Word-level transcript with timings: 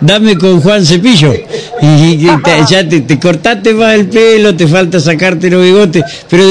dame 0.00 0.36
con 0.36 0.60
Juan 0.60 0.84
Cepillo 0.84 1.32
y, 1.80 2.18
ya 2.18 2.86
te, 2.86 3.18
cortaste 3.18 3.72
más 3.72 3.94
el 3.94 4.06
pelo, 4.06 4.54
te 4.54 4.66
falta 4.66 5.00
sacarte 5.00 5.48
los 5.48 5.62
bigotes, 5.64 6.04
pero 6.28 6.44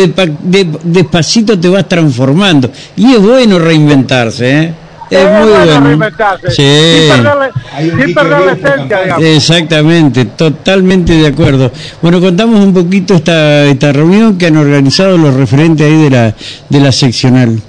despacito 0.84 1.60
te 1.60 1.70
vas 1.70 1.88
transformando 1.88 2.72
y 2.96 3.14
es 3.14 3.22
bueno 3.22 3.60
reinventarse, 3.60 4.60
¿eh? 4.60 4.74
Es, 5.12 5.24
muy 5.24 5.52
bueno, 5.52 5.82
reinventarse. 5.82 6.50
Sí. 6.50 7.12
Sin 7.78 8.16
perder, 8.16 8.40
la 8.42 8.54
esencia, 8.54 9.02
digamos. 9.04 9.24
Exactamente, 9.24 10.26
totalmente 10.26 11.14
de 11.14 11.28
acuerdo. 11.28 11.72
Bueno, 12.02 12.20
contamos 12.20 12.60
un 12.60 12.74
poquito 12.74 13.14
esta, 13.14 13.66
esta 13.66 13.94
reunión 13.94 14.36
que 14.36 14.48
han 14.48 14.58
organizado 14.58 15.16
los 15.16 15.36
referentes 15.36 15.86
ahí 15.86 16.06
de 16.06 16.10
la, 16.10 16.34
de 16.70 16.80
la 16.80 16.92
seccional. 16.92 17.62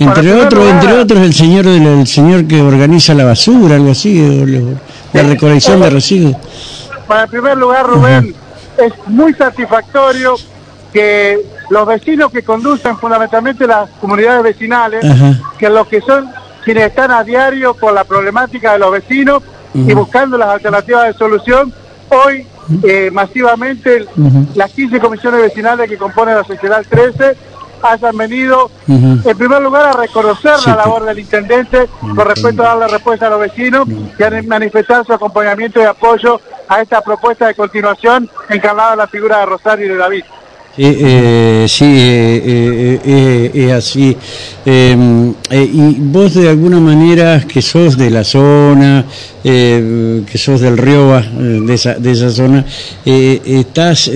Entre 0.00 0.32
otros, 0.32 0.66
entre 0.66 0.92
otros 0.94 1.20
el 1.20 1.34
señor 1.34 1.66
el 1.66 2.06
señor 2.06 2.46
que 2.46 2.62
organiza 2.62 3.12
la 3.12 3.26
basura, 3.26 3.76
algo 3.76 3.90
así, 3.90 4.74
la 5.12 5.22
recolección 5.22 5.78
de 5.82 5.90
residuos. 5.90 6.36
Para 7.06 7.24
el 7.24 7.28
primer 7.28 7.58
lugar, 7.58 7.86
Rubén, 7.86 8.34
es 8.78 8.92
muy 9.08 9.34
satisfactorio 9.34 10.36
que 10.90 11.38
los 11.68 11.86
vecinos 11.86 12.32
que 12.32 12.42
conducen 12.42 12.96
fundamentalmente 12.96 13.66
las 13.66 13.90
comunidades 14.00 14.42
vecinales, 14.42 15.04
que 15.58 15.68
los 15.68 15.86
que 15.86 16.00
son 16.00 16.30
quienes 16.64 16.86
están 16.86 17.10
a 17.10 17.22
diario 17.22 17.74
con 17.74 17.94
la 17.94 18.04
problemática 18.04 18.72
de 18.72 18.78
los 18.78 18.92
vecinos 18.92 19.42
y 19.74 19.92
buscando 19.92 20.38
las 20.38 20.48
alternativas 20.48 21.08
de 21.08 21.12
solución, 21.12 21.74
hoy 22.08 22.46
eh, 22.84 23.10
masivamente 23.12 24.06
las 24.54 24.70
15 24.70 24.98
comisiones 24.98 25.42
vecinales 25.42 25.90
que 25.90 25.98
componen 25.98 26.36
la 26.36 26.44
Sociedad 26.44 26.82
13 26.88 27.36
hayan 27.82 28.16
venido, 28.16 28.70
en 28.88 29.38
primer 29.38 29.62
lugar, 29.62 29.86
a 29.86 29.92
reconocer 29.92 30.54
la 30.66 30.76
labor 30.76 31.04
del 31.04 31.18
intendente 31.18 31.88
con 32.00 32.26
respecto 32.26 32.62
a 32.62 32.68
darle 32.68 32.88
respuesta 32.88 33.26
a 33.26 33.30
los 33.30 33.40
vecinos 33.40 33.88
y 34.18 34.22
a 34.22 34.42
manifestar 34.42 35.04
su 35.04 35.12
acompañamiento 35.12 35.80
y 35.80 35.84
apoyo 35.84 36.40
a 36.68 36.80
esta 36.80 37.00
propuesta 37.00 37.46
de 37.48 37.54
continuación 37.54 38.28
encarnada 38.48 38.92
en 38.92 38.98
la 38.98 39.06
figura 39.08 39.40
de 39.40 39.46
Rosario 39.46 39.86
y 39.86 39.88
de 39.88 39.96
David. 39.96 40.24
Eh, 40.78 41.66
sí, 41.68 41.84
eh, 41.84 43.00
eh, 43.04 43.50
es 43.52 43.72
así. 43.72 44.16
Em, 44.64 45.34
y 45.50 45.96
vos 45.98 46.34
de 46.34 46.48
alguna 46.48 46.78
manera 46.78 47.40
que 47.46 47.60
sos 47.60 47.96
de 47.96 48.08
la 48.08 48.22
zona, 48.22 49.04
que 49.42 50.38
sos 50.38 50.60
del 50.60 50.78
Rioba, 50.78 51.22
de 51.22 51.74
esa, 51.74 51.94
de 51.94 52.12
esa 52.12 52.30
zona, 52.30 52.64
¿estás 53.04 54.10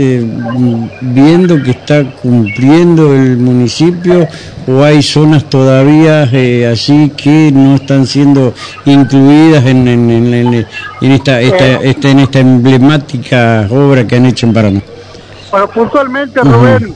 viendo 1.01 1.63
que 1.63 1.73
está 1.73 2.05
cumpliendo 2.23 3.15
el 3.15 3.37
municipio 3.39 4.29
o 4.67 4.83
hay 4.83 5.03
zonas 5.03 5.49
todavía 5.51 6.31
así 6.71 7.11
que 7.17 7.51
no 7.53 7.75
están 7.77 8.07
siendo 8.07 8.55
incluidas 8.85 9.67
en, 9.67 9.89
en, 9.89 10.67
esta, 11.11 11.41
esta, 11.41 12.11
en 12.11 12.21
esta 12.21 12.39
emblemática 12.39 13.67
obra 13.71 14.07
que 14.07 14.17
han 14.17 14.27
hecho 14.27 14.47
en 14.47 14.53
Paraná? 14.53 14.83
Bueno, 15.55 15.69
puntualmente, 15.69 16.41
Rubén, 16.41 16.93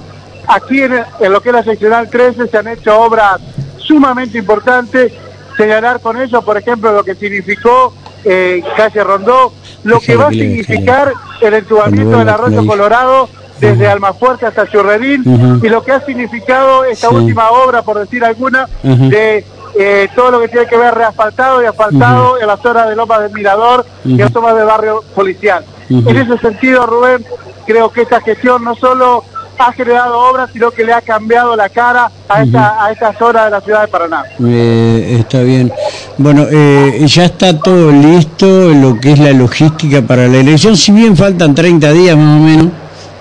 aquí 0.48 0.82
en, 0.82 1.04
lo 1.30 1.40
que 1.40 1.50
es 1.50 1.54
la 1.54 1.62
seccional 1.62 2.10
13 2.10 2.48
se 2.48 2.58
han 2.58 2.66
hecho 2.66 3.00
obras 3.00 3.40
sumamente 3.76 4.36
importantes. 4.36 5.12
Señalar 5.56 6.00
con 6.00 6.20
eso, 6.20 6.42
por 6.42 6.56
ejemplo, 6.58 6.92
lo 6.92 7.04
que 7.04 7.14
significó 7.14 7.94
eh, 8.24 8.60
calle 8.76 9.04
Rondó, 9.04 9.52
lo 9.84 10.00
que 10.00 10.16
va 10.16 10.26
a 10.26 10.30
significar 10.30 11.12
el 11.40 11.54
entubamiento 11.54 12.18
del 12.18 12.28
arroyo 12.28 12.66
colorado 12.66 13.28
desde 13.60 13.86
Almafuerte 13.86 14.46
hasta 14.46 14.66
Churredín 14.66 15.60
y 15.62 15.68
lo 15.68 15.84
que 15.84 15.92
ha 15.92 16.00
significado 16.00 16.84
esta 16.84 17.10
última 17.10 17.50
obra, 17.50 17.82
por 17.82 18.00
decir 18.00 18.24
alguna, 18.24 18.68
de 18.82 19.44
eh, 19.78 20.08
todo 20.16 20.32
lo 20.32 20.40
que 20.40 20.48
tiene 20.48 20.66
que 20.66 20.76
ver 20.76 20.92
reasfaltado 20.94 21.62
y 21.62 21.66
asfaltado 21.66 22.40
en 22.40 22.48
la 22.48 22.56
zona 22.56 22.86
de 22.86 22.96
Lomas 22.96 23.20
del 23.20 23.32
Mirador 23.32 23.86
y 24.04 24.20
en 24.20 24.32
zonas 24.32 24.56
del 24.56 24.66
barrio 24.66 25.04
policial. 25.14 25.64
En 25.88 26.16
ese 26.16 26.36
sentido, 26.38 26.84
Rubén, 26.86 27.24
creo 27.68 27.92
que 27.92 28.00
esta 28.00 28.20
gestión 28.22 28.64
no 28.64 28.74
solo 28.74 29.22
ha 29.58 29.72
generado 29.72 30.18
obras, 30.18 30.48
sino 30.52 30.70
que 30.70 30.84
le 30.84 30.92
ha 30.94 31.02
cambiado 31.02 31.54
la 31.54 31.68
cara 31.68 32.10
a 32.28 32.42
esta, 32.42 32.82
a 32.82 32.92
esta 32.92 33.12
zona 33.18 33.44
de 33.44 33.50
la 33.50 33.60
ciudad 33.60 33.82
de 33.82 33.88
Paraná. 33.88 34.24
Eh, 34.42 35.16
está 35.20 35.42
bien. 35.42 35.70
Bueno, 36.16 36.46
eh, 36.50 37.04
ya 37.06 37.24
está 37.24 37.58
todo 37.58 37.90
listo, 37.90 38.46
lo 38.46 38.98
que 38.98 39.12
es 39.12 39.18
la 39.18 39.32
logística 39.32 40.00
para 40.00 40.28
la 40.28 40.38
elección, 40.38 40.76
si 40.76 40.92
bien 40.92 41.14
faltan 41.14 41.54
30 41.54 41.92
días 41.92 42.16
más 42.16 42.40
o 42.40 42.42
menos, 42.42 42.66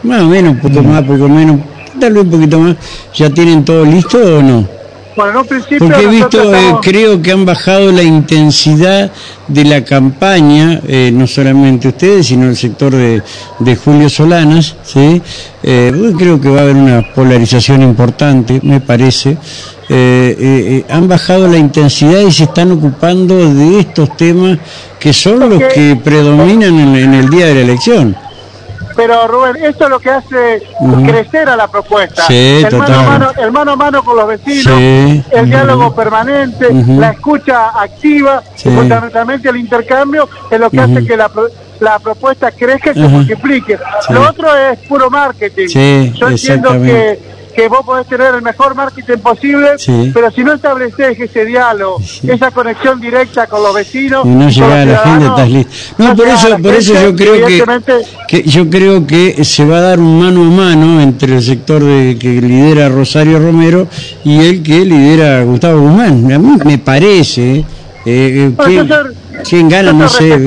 más 0.04 0.22
o 0.22 0.28
menos, 0.28 0.54
un 0.54 0.60
poco 0.60 0.82
más, 0.82 1.02
un 1.02 1.08
poco 1.08 1.28
menos, 1.28 1.60
tal 2.00 2.14
vez 2.14 2.24
un 2.24 2.32
poquito 2.32 2.60
más, 2.60 2.76
¿ya 3.14 3.30
tienen 3.30 3.66
todo 3.66 3.84
listo 3.84 4.18
o 4.18 4.42
no? 4.42 4.77
Bueno, 5.18 5.44
principio 5.44 5.80
Porque 5.80 6.04
he 6.04 6.08
visto, 6.08 6.54
eh, 6.54 6.76
creo 6.80 7.20
que 7.20 7.32
han 7.32 7.44
bajado 7.44 7.92
la 7.92 8.04
intensidad 8.04 9.12
de 9.48 9.66
la 9.66 9.84
campaña, 9.84 10.80
eh, 10.88 11.10
no 11.12 11.26
solamente 11.26 11.88
ustedes, 11.88 12.28
sino 12.28 12.48
el 12.48 12.56
sector 12.56 12.94
de, 12.94 13.76
Julio 13.84 14.10
Solanas, 14.10 14.76
¿sí? 14.84 15.20
Eh, 15.64 16.14
creo 16.20 16.40
que 16.40 16.50
va 16.50 16.60
a 16.60 16.62
haber 16.62 16.76
una 16.76 17.02
polarización 17.16 17.82
importante, 17.82 18.60
me 18.62 18.80
parece. 18.80 19.38
han 20.88 21.08
bajado 21.08 21.48
la 21.48 21.58
intensidad 21.58 22.20
y 22.22 22.32
se 22.32 22.44
están 22.44 22.72
ocupando 22.74 23.52
de 23.56 23.80
estos 23.80 24.16
temas 24.16 24.60
que 25.00 25.14
son 25.14 25.50
los 25.50 25.64
que 25.74 25.96
predominan 25.96 26.96
en 26.96 27.14
el 27.16 27.28
día 27.28 27.48
de 27.48 27.56
la 27.56 27.62
elección. 27.62 28.27
Pero 28.98 29.28
Rubén, 29.28 29.64
esto 29.64 29.84
es 29.84 29.90
lo 29.92 30.00
que 30.00 30.10
hace 30.10 30.64
crecer 31.06 31.48
a 31.48 31.56
la 31.56 31.68
propuesta. 31.68 32.26
el, 32.28 32.76
mano 32.76 32.96
a 33.00 33.04
mano, 33.04 33.32
el 33.38 33.52
mano 33.52 33.72
a 33.72 33.76
mano 33.76 34.04
con 34.04 34.18
los 34.18 34.28
vecinos, 34.28 34.74
el 34.76 35.46
diálogo 35.46 35.94
permanente, 35.94 36.68
la 36.74 37.12
escucha 37.12 37.80
activa 37.80 38.42
y 38.58 38.70
fundamentalmente 38.70 39.50
el 39.50 39.58
intercambio 39.58 40.28
es 40.50 40.60
lo 40.60 40.70
que 40.72 40.82
hace 40.82 41.06
que 41.06 41.16
la, 41.16 41.30
la 41.80 42.00
propuesta 42.00 42.52
crezca 42.52 42.92
y 42.92 42.96
se 42.96 43.08
multiplique. 43.08 43.78
Lo 44.10 44.28
otro 44.28 44.56
es 44.58 44.80
puro 44.88 45.12
marketing. 45.12 45.68
Yo 46.16 46.28
entiendo 46.28 46.72
que 46.72 47.37
que 47.58 47.68
vos 47.70 47.84
podés 47.84 48.06
tener 48.06 48.36
el 48.36 48.44
mejor 48.44 48.76
marketing 48.76 49.18
posible, 49.18 49.70
pero 50.14 50.30
si 50.30 50.44
no 50.44 50.54
estableces 50.54 51.20
ese 51.20 51.44
diálogo, 51.44 52.00
esa 52.28 52.52
conexión 52.52 53.02
directa 53.02 53.48
con 53.48 53.64
los 53.64 53.74
vecinos, 53.74 54.28
y 54.28 54.30
no 54.30 54.48
llega 54.48 54.82
a 54.84 54.86
la 54.86 54.98
gente, 55.00 55.26
estás 55.26 55.50
listo. 55.50 55.74
No, 55.98 56.16
por 56.16 56.28
eso, 56.28 56.58
por 56.62 56.76
eso 56.76 56.94
yo 56.94 57.16
creo 57.16 57.48
que, 58.28 58.44
yo 58.44 58.70
creo 58.70 59.08
que 59.08 59.44
se 59.44 59.66
va 59.66 59.78
a 59.80 59.82
dar 59.82 60.00
un 60.00 60.20
mano 60.20 60.44
a 60.44 60.52
mano 60.52 61.02
entre 61.02 61.34
el 61.38 61.42
sector 61.42 61.84
de, 61.84 62.16
que 62.20 62.30
lidera 62.40 62.90
Rosario 62.90 63.40
Romero 63.40 63.88
y 64.24 64.38
el 64.38 64.62
que 64.62 64.86
lidera 64.86 65.42
Gustavo 65.42 65.82
Guzmán. 65.82 66.32
A 66.32 66.38
mí 66.38 66.58
me 66.64 66.78
parece 66.78 67.66
eh, 68.06 68.52
que, 68.56 68.86
¿quién 69.50 69.68
gana? 69.68 69.94
No 69.94 70.08
sé. 70.08 70.46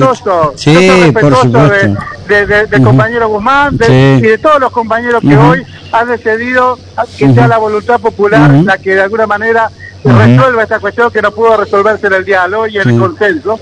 Sí, 0.55 0.73
por 1.19 1.35
supuesto. 1.35 1.67
De, 1.67 1.97
de, 2.27 2.81
compañero 2.83 3.29
Guzmán 3.29 3.75
y 3.75 4.21
de 4.21 4.37
todos 4.37 4.59
los 4.59 4.71
compañeros 4.71 5.21
que 5.21 5.37
hoy 5.37 5.63
ha 5.91 6.05
decidido 6.05 6.77
que 7.17 7.33
sea 7.33 7.47
la 7.47 7.57
voluntad 7.57 7.99
popular 7.99 8.51
la 8.51 8.77
que 8.77 8.95
de 8.95 9.01
alguna 9.01 9.27
manera 9.27 9.69
resuelva 10.03 10.63
esta 10.63 10.79
cuestión 10.79 11.11
que 11.11 11.21
no 11.21 11.31
pudo 11.31 11.57
resolverse 11.57 12.07
en 12.07 12.13
el 12.13 12.25
diálogo 12.25 12.67
y 12.67 12.77
en 12.77 12.89
el 12.89 12.99
consenso. 12.99 13.59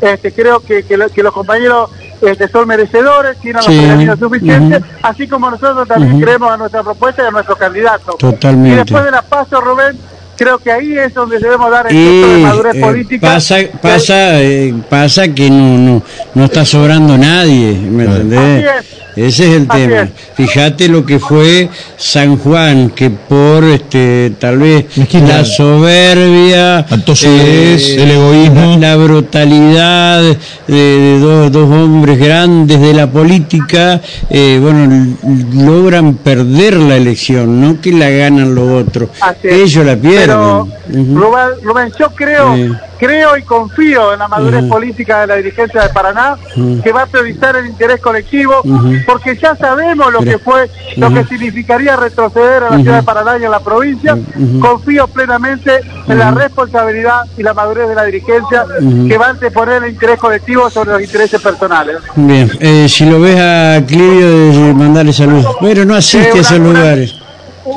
este, 0.00 0.32
creo 0.32 0.60
que, 0.60 0.82
que, 0.82 0.96
los 0.96 1.32
compañeros 1.32 1.90
este, 2.20 2.48
son 2.48 2.68
merecedores, 2.68 3.38
tienen 3.38 3.62
los 3.64 4.06
los 4.06 4.18
suficientes, 4.18 4.82
así 5.02 5.26
como 5.26 5.50
nosotros 5.50 5.88
también 5.88 6.20
creemos 6.20 6.50
a 6.50 6.56
nuestra 6.56 6.82
propuesta 6.82 7.22
y 7.22 7.26
a 7.26 7.30
nuestro 7.30 7.56
candidato. 7.56 8.12
Totalmente. 8.18 8.70
Y 8.70 8.74
después 8.76 9.04
de 9.04 9.10
la 9.10 9.22
paso, 9.22 9.60
Rubén, 9.60 9.98
creo 10.40 10.58
que 10.58 10.72
ahí 10.72 10.96
es 10.96 11.12
donde 11.12 11.38
debemos 11.38 11.70
dar 11.70 11.86
el 11.86 11.94
de 11.94 12.38
madurez 12.42 12.74
eh, 12.74 12.80
política. 12.80 13.26
Pasa, 13.26 13.56
pasa, 13.82 14.40
eh, 14.40 14.74
pasa 14.88 15.28
que 15.28 15.50
no, 15.50 15.76
no, 15.76 16.02
no 16.34 16.44
está 16.46 16.64
sobrando 16.64 17.18
nadie, 17.18 17.74
¿me 17.74 18.04
entendés? 18.04 18.86
Ese 19.20 19.50
es 19.50 19.56
el 19.56 19.68
tema. 19.68 20.08
Fíjate 20.34 20.88
lo 20.88 21.04
que 21.04 21.18
fue 21.18 21.68
San 21.98 22.38
Juan, 22.38 22.90
que 22.90 23.10
por 23.10 23.64
este 23.64 24.32
tal 24.38 24.58
vez 24.58 24.86
la 25.12 25.44
soberbia, 25.44 26.86
eh, 27.24 27.96
el 27.98 28.10
egoísmo, 28.12 28.78
la, 28.78 28.96
brutalidad 28.96 30.22
de, 30.66 31.18
dos, 31.20 31.52
dos, 31.52 31.70
hombres 31.70 32.18
grandes 32.18 32.80
de 32.80 32.94
la 32.94 33.10
política, 33.10 34.00
eh, 34.30 34.58
bueno, 34.60 35.16
logran 35.52 36.14
perder 36.14 36.76
la 36.76 36.96
elección, 36.96 37.60
no 37.60 37.78
que 37.78 37.92
la 37.92 38.08
ganan 38.08 38.54
los 38.54 38.86
otros. 38.86 39.10
Ellos 39.42 39.84
la 39.84 39.96
pierden. 39.96 40.72
Rubén, 40.88 41.92
yo 41.98 42.08
creo 42.14 42.56
creo 43.00 43.36
y 43.38 43.42
confío 43.42 44.12
en 44.12 44.18
la 44.18 44.28
madurez 44.28 44.64
política 44.66 45.22
de 45.22 45.26
la 45.26 45.36
dirigencia 45.36 45.82
de 45.82 45.88
Paraná, 45.88 46.36
que 46.84 46.92
va 46.92 47.02
a 47.02 47.06
priorizar 47.06 47.56
el 47.56 47.66
interés 47.66 47.98
colectivo, 48.00 48.62
porque 49.06 49.36
ya 49.36 49.56
sabemos 49.56 50.12
lo 50.12 50.20
que 50.20 50.38
fue, 50.38 50.70
lo 50.96 51.12
que 51.12 51.24
significaría 51.24 51.96
retroceder 51.96 52.64
a 52.64 52.70
la 52.70 52.76
ciudad 52.78 52.96
de 52.98 53.02
Paraná 53.02 53.38
y 53.38 53.44
en 53.44 53.50
la 53.50 53.60
provincia. 53.60 54.18
Confío 54.60 55.08
plenamente 55.08 55.80
en 56.06 56.18
la 56.18 56.30
responsabilidad 56.30 57.22
y 57.38 57.42
la 57.42 57.54
madurez 57.54 57.88
de 57.88 57.94
la 57.94 58.04
dirigencia, 58.04 58.66
que 59.08 59.16
va 59.16 59.28
a 59.28 59.30
anteponer 59.30 59.82
el 59.82 59.92
interés 59.92 60.18
colectivo 60.18 60.68
sobre 60.68 60.90
los 60.90 61.02
intereses 61.02 61.40
personales. 61.40 61.96
Bien, 62.16 62.50
eh, 62.60 62.86
si 62.86 63.06
lo 63.06 63.18
ves 63.18 63.40
a 63.40 63.82
Clivio, 63.86 64.74
mandarle 64.74 65.14
saludos. 65.14 65.56
Pero 65.60 65.86
no 65.86 65.94
asiste 65.94 66.38
a 66.38 66.40
esos 66.42 66.58
lugares 66.58 67.19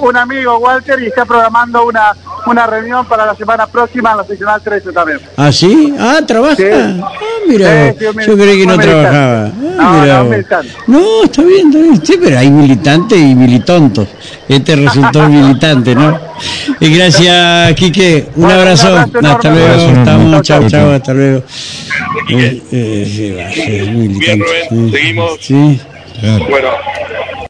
un 0.01 0.17
amigo 0.17 0.57
Walter 0.57 1.01
y 1.01 1.07
está 1.07 1.25
programando 1.25 1.85
una 1.85 2.13
una 2.45 2.67
reunión 2.67 3.05
para 3.05 3.25
la 3.25 3.35
semana 3.35 3.65
próxima 3.67 4.11
en 4.11 4.17
la 4.17 4.25
seccional 4.25 4.61
13 4.61 4.91
también. 4.91 5.17
¿Ah, 5.37 5.49
sí? 5.49 5.93
Ah, 5.97 6.19
trabaja. 6.27 6.57
Ah, 6.61 7.09
mira, 7.47 7.93
Sí, 7.93 7.99
sí, 7.99 8.05
un 8.05 8.19
yo 8.19 8.35
creí 8.35 8.59
que 8.59 8.65
no 8.67 8.77
militante. 8.77 8.87
trabajaba. 8.87 9.45
Ah, 9.79 10.03
No, 10.17 10.23
mira 10.25 10.61
no, 10.87 11.23
está 11.23 11.41
bien, 11.43 11.67
está 11.67 11.79
bien. 11.79 12.05
Sí, 12.05 12.19
pero 12.21 12.39
hay 12.39 12.51
militantes 12.51 13.17
y 13.17 13.33
militontos. 13.33 14.09
Este 14.49 14.75
resultó 14.75 15.29
militante, 15.29 15.95
¿no? 15.95 16.19
Y 16.81 16.93
gracias, 16.97 17.73
Quique. 17.75 18.25
Un 18.35 18.41
Bueno, 18.43 18.55
un 18.55 18.61
abrazo. 18.61 18.87
abrazo. 18.87 19.19
Hasta 19.25 19.49
luego. 19.49 19.67
Abrazo. 19.67 19.89
Estamos. 19.99 20.31
Chao, 20.31 20.41
Chao, 20.41 20.59
chao. 20.59 20.69
chao. 20.69 20.91
Hasta 20.91 21.13
luego. 21.13 21.43
Eh, 22.29 22.61
eh, 22.73 23.05
sí, 23.09 23.31
va, 23.31 23.51
sí, 23.53 23.61
es 23.61 23.87
militante. 23.87 24.25
Bien, 24.25 24.39
Rubén, 24.41 24.89
sí. 24.91 24.97
seguimos. 24.97 25.31
Sí. 25.39 25.81
Claro. 26.19 26.45
Bueno, 26.49 26.67